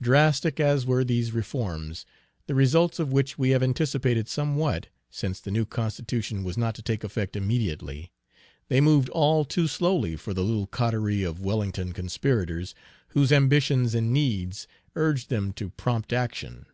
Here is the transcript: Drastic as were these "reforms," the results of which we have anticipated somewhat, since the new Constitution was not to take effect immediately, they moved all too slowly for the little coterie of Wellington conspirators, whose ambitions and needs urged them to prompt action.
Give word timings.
Drastic 0.00 0.60
as 0.60 0.86
were 0.86 1.02
these 1.02 1.32
"reforms," 1.32 2.06
the 2.46 2.54
results 2.54 3.00
of 3.00 3.10
which 3.10 3.36
we 3.36 3.50
have 3.50 3.64
anticipated 3.64 4.28
somewhat, 4.28 4.86
since 5.10 5.40
the 5.40 5.50
new 5.50 5.66
Constitution 5.66 6.44
was 6.44 6.56
not 6.56 6.76
to 6.76 6.82
take 6.82 7.02
effect 7.02 7.34
immediately, 7.34 8.12
they 8.68 8.80
moved 8.80 9.08
all 9.08 9.44
too 9.44 9.66
slowly 9.66 10.14
for 10.14 10.32
the 10.34 10.44
little 10.44 10.68
coterie 10.68 11.24
of 11.24 11.40
Wellington 11.42 11.92
conspirators, 11.92 12.76
whose 13.08 13.32
ambitions 13.32 13.92
and 13.92 14.12
needs 14.12 14.68
urged 14.94 15.30
them 15.30 15.52
to 15.54 15.70
prompt 15.70 16.12
action. 16.12 16.66